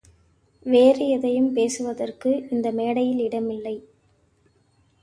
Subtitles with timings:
[0.65, 3.75] வேறு எதையும் பேசுவதற்கு இந்த மேடையில் இடமில்லை.